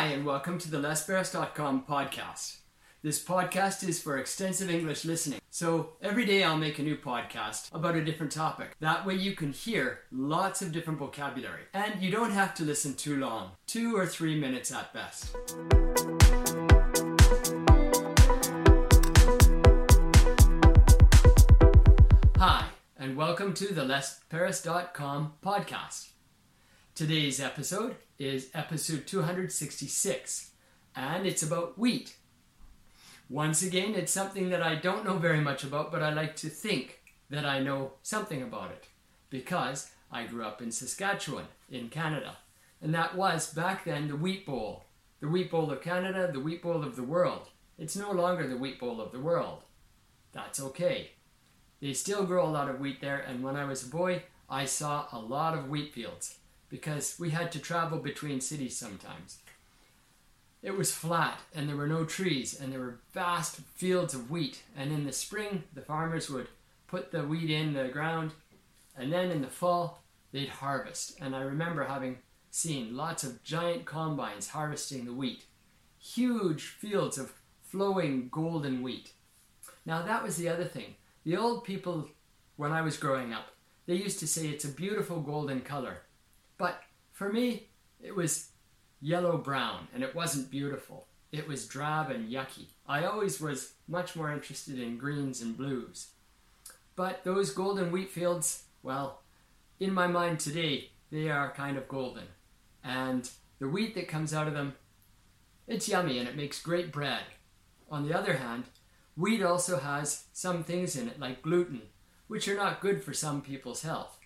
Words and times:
Hi, 0.00 0.06
and 0.06 0.24
welcome 0.24 0.56
to 0.60 0.70
the 0.70 0.78
LesPerras.com 0.78 1.84
podcast. 1.86 2.60
This 3.02 3.22
podcast 3.22 3.86
is 3.86 4.00
for 4.00 4.16
extensive 4.16 4.70
English 4.70 5.04
listening. 5.04 5.40
So 5.50 5.90
every 6.00 6.24
day 6.24 6.42
I'll 6.42 6.56
make 6.56 6.78
a 6.78 6.82
new 6.82 6.96
podcast 6.96 7.68
about 7.74 7.96
a 7.96 8.02
different 8.02 8.32
topic. 8.32 8.74
That 8.80 9.04
way 9.04 9.16
you 9.16 9.36
can 9.36 9.52
hear 9.52 9.98
lots 10.10 10.62
of 10.62 10.72
different 10.72 11.00
vocabulary. 11.00 11.64
And 11.74 12.00
you 12.00 12.10
don't 12.10 12.30
have 12.30 12.54
to 12.54 12.64
listen 12.64 12.94
too 12.94 13.18
long, 13.18 13.50
two 13.66 13.94
or 13.94 14.06
three 14.06 14.40
minutes 14.40 14.72
at 14.72 14.90
best. 14.94 15.36
Hi, 22.38 22.64
and 22.96 23.18
welcome 23.18 23.52
to 23.52 23.74
the 23.74 23.82
LesPerras.com 23.82 25.34
podcast. 25.44 26.06
Today's 26.94 27.40
episode 27.40 27.96
is 28.18 28.50
episode 28.52 29.06
266, 29.06 30.50
and 30.94 31.26
it's 31.26 31.42
about 31.42 31.78
wheat. 31.78 32.16
Once 33.30 33.62
again, 33.62 33.94
it's 33.94 34.12
something 34.12 34.50
that 34.50 34.62
I 34.62 34.74
don't 34.74 35.06
know 35.06 35.16
very 35.16 35.40
much 35.40 35.64
about, 35.64 35.92
but 35.92 36.02
I 36.02 36.12
like 36.12 36.36
to 36.36 36.50
think 36.50 37.00
that 37.30 37.46
I 37.46 37.60
know 37.60 37.92
something 38.02 38.42
about 38.42 38.72
it 38.72 38.88
because 39.30 39.90
I 40.12 40.26
grew 40.26 40.44
up 40.44 40.60
in 40.60 40.72
Saskatchewan, 40.72 41.46
in 41.70 41.88
Canada, 41.88 42.36
and 42.82 42.92
that 42.92 43.16
was 43.16 43.54
back 43.54 43.84
then 43.84 44.08
the 44.08 44.16
Wheat 44.16 44.44
Bowl. 44.44 44.84
The 45.20 45.28
Wheat 45.28 45.50
Bowl 45.50 45.70
of 45.70 45.80
Canada, 45.80 46.28
the 46.30 46.40
Wheat 46.40 46.62
Bowl 46.62 46.82
of 46.82 46.96
the 46.96 47.02
world. 47.02 47.48
It's 47.78 47.96
no 47.96 48.10
longer 48.10 48.46
the 48.46 48.58
Wheat 48.58 48.78
Bowl 48.78 49.00
of 49.00 49.12
the 49.12 49.20
world. 49.20 49.62
That's 50.32 50.60
okay. 50.60 51.12
They 51.80 51.94
still 51.94 52.24
grow 52.24 52.46
a 52.46 52.50
lot 52.50 52.68
of 52.68 52.78
wheat 52.78 53.00
there, 53.00 53.20
and 53.20 53.42
when 53.42 53.56
I 53.56 53.64
was 53.64 53.86
a 53.86 53.90
boy, 53.90 54.24
I 54.50 54.66
saw 54.66 55.06
a 55.12 55.18
lot 55.18 55.56
of 55.56 55.70
wheat 55.70 55.94
fields 55.94 56.39
because 56.70 57.16
we 57.18 57.30
had 57.30 57.52
to 57.52 57.58
travel 57.58 57.98
between 57.98 58.40
cities 58.40 58.76
sometimes. 58.76 59.38
It 60.62 60.76
was 60.76 60.94
flat 60.94 61.40
and 61.54 61.68
there 61.68 61.76
were 61.76 61.86
no 61.86 62.04
trees 62.04 62.58
and 62.58 62.72
there 62.72 62.80
were 62.80 63.00
vast 63.12 63.56
fields 63.74 64.14
of 64.14 64.30
wheat. 64.30 64.62
And 64.76 64.92
in 64.92 65.04
the 65.04 65.12
spring, 65.12 65.64
the 65.74 65.80
farmers 65.80 66.30
would 66.30 66.48
put 66.86 67.10
the 67.10 67.24
wheat 67.24 67.50
in 67.50 67.72
the 67.72 67.88
ground 67.88 68.32
and 68.96 69.12
then 69.12 69.30
in 69.30 69.42
the 69.42 69.48
fall, 69.48 70.02
they'd 70.32 70.48
harvest. 70.48 71.16
And 71.20 71.34
I 71.34 71.40
remember 71.40 71.84
having 71.84 72.18
seen 72.50 72.96
lots 72.96 73.24
of 73.24 73.42
giant 73.42 73.86
combines 73.86 74.48
harvesting 74.48 75.04
the 75.04 75.12
wheat, 75.12 75.44
huge 75.98 76.64
fields 76.64 77.16
of 77.16 77.32
flowing 77.62 78.28
golden 78.30 78.82
wheat. 78.82 79.12
Now, 79.86 80.02
that 80.02 80.22
was 80.22 80.36
the 80.36 80.48
other 80.48 80.64
thing. 80.64 80.96
The 81.24 81.36
old 81.36 81.64
people, 81.64 82.08
when 82.56 82.72
I 82.72 82.82
was 82.82 82.96
growing 82.96 83.32
up, 83.32 83.46
they 83.86 83.94
used 83.94 84.18
to 84.20 84.26
say 84.26 84.48
it's 84.48 84.64
a 84.64 84.68
beautiful 84.68 85.20
golden 85.20 85.60
color. 85.60 85.98
But 86.60 86.82
for 87.12 87.32
me, 87.32 87.70
it 88.02 88.14
was 88.14 88.50
yellow 89.00 89.38
brown 89.38 89.88
and 89.94 90.02
it 90.02 90.14
wasn't 90.14 90.50
beautiful. 90.50 91.06
It 91.32 91.48
was 91.48 91.66
drab 91.66 92.10
and 92.10 92.30
yucky. 92.30 92.66
I 92.86 93.04
always 93.04 93.40
was 93.40 93.72
much 93.88 94.14
more 94.14 94.30
interested 94.30 94.78
in 94.78 94.98
greens 94.98 95.40
and 95.40 95.56
blues. 95.56 96.08
But 96.96 97.24
those 97.24 97.50
golden 97.54 97.90
wheat 97.90 98.10
fields, 98.10 98.64
well, 98.82 99.22
in 99.78 99.94
my 99.94 100.06
mind 100.06 100.38
today, 100.38 100.90
they 101.10 101.30
are 101.30 101.50
kind 101.50 101.78
of 101.78 101.88
golden. 101.88 102.26
And 102.84 103.30
the 103.58 103.68
wheat 103.68 103.94
that 103.94 104.08
comes 104.08 104.34
out 104.34 104.46
of 104.46 104.52
them, 104.52 104.74
it's 105.66 105.88
yummy 105.88 106.18
and 106.18 106.28
it 106.28 106.36
makes 106.36 106.60
great 106.60 106.92
bread. 106.92 107.22
On 107.90 108.06
the 108.06 108.12
other 108.12 108.34
hand, 108.34 108.64
wheat 109.16 109.42
also 109.42 109.78
has 109.78 110.24
some 110.34 110.62
things 110.62 110.94
in 110.94 111.08
it 111.08 111.18
like 111.18 111.40
gluten, 111.40 111.80
which 112.26 112.48
are 112.48 112.56
not 112.56 112.82
good 112.82 113.02
for 113.02 113.14
some 113.14 113.40
people's 113.40 113.80
health. 113.80 114.18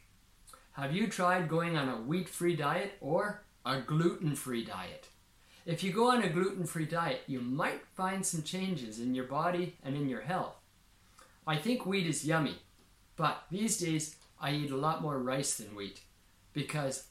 Have 0.75 0.92
you 0.92 1.06
tried 1.06 1.48
going 1.48 1.77
on 1.77 1.89
a 1.89 2.00
wheat 2.00 2.28
free 2.28 2.56
diet 2.56 2.94
or 3.00 3.44
a 3.64 3.80
gluten 3.80 4.34
free 4.34 4.64
diet? 4.64 5.06
If 5.64 5.84
you 5.84 5.92
go 5.92 6.11
on 6.11 6.25
a 6.25 6.28
gluten 6.28 6.67
free 6.67 6.84
diet, 6.84 7.20
you 7.28 7.41
might 7.41 7.86
find 7.94 8.27
some 8.27 8.42
changes 8.42 8.98
in 8.98 9.14
your 9.14 9.27
body 9.27 9.77
and 9.84 9.95
in 9.95 10.08
your 10.08 10.23
health. 10.23 10.57
I 11.46 11.58
think 11.58 11.86
wheat 11.86 12.08
is 12.08 12.24
yummy, 12.24 12.57
but 13.14 13.45
these 13.52 13.79
days 13.79 14.17
I 14.40 14.51
eat 14.51 14.73
a 14.73 14.77
lot 14.77 15.01
more 15.01 15.20
rice 15.20 15.55
than 15.55 15.77
wheat 15.77 16.01
because 16.52 17.07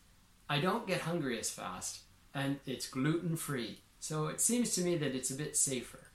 I 0.50 0.59
don't 0.59 0.85
get 0.85 1.00
hungry 1.00 1.40
as 1.40 1.50
fast 1.50 2.02
and 2.34 2.59
it's 2.66 2.90
gluten 2.90 3.38
free. 3.38 3.79
So 4.02 4.28
it 4.28 4.41
seems 4.41 4.75
to 4.75 4.81
me 4.81 4.97
that 4.97 5.16
it's 5.16 5.31
a 5.31 5.35
bit 5.35 5.56
safer. 5.56 6.12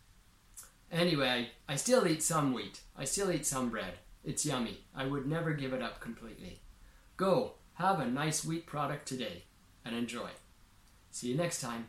Anyway, 0.92 1.48
I 1.66 1.76
still 1.76 2.06
eat 2.06 2.22
some 2.22 2.53
wheat. 2.53 2.82
I 2.94 3.04
still 3.04 3.32
eat 3.32 3.47
some 3.47 3.70
bread. 3.70 3.94
It's 4.22 4.44
yummy. 4.44 4.81
I 4.94 5.06
would 5.06 5.26
never 5.26 5.54
give 5.54 5.72
it 5.72 5.81
up 5.81 5.98
completely. 6.03 6.60
Go, 7.19 7.55
have 7.75 7.99
a 7.99 8.06
nice 8.06 8.45
wheat 8.45 8.65
product 8.65 9.09
today 9.09 9.43
and 9.84 9.95
enjoy. 9.95 10.31
See 11.11 11.27
you 11.27 11.37
next 11.37 11.61
time. 11.61 11.89